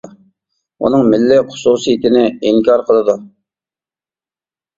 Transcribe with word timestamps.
ئۇنىڭ 0.87 1.03
مىللىي 1.11 1.41
خۇسۇسىيىتىنى 1.51 2.25
ئىنكار 2.31 2.85
قىلىدۇ. 2.89 3.17